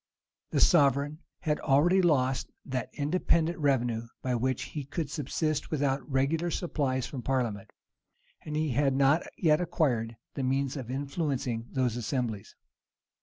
[0.49, 6.49] The sovereign had already lost that independent revenue by which he could subsist without regular
[6.49, 7.69] supplies from parliament;
[8.43, 12.55] and he had not yet acquired the means of influencing those assemblies.